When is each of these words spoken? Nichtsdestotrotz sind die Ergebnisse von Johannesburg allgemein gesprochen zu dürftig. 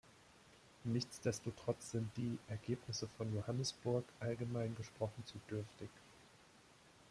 Nichtsdestotrotz 0.83 1.91
sind 1.91 2.09
die 2.17 2.39
Ergebnisse 2.47 3.07
von 3.19 3.31
Johannesburg 3.35 4.03
allgemein 4.19 4.73
gesprochen 4.73 5.23
zu 5.27 5.39
dürftig. 5.47 5.89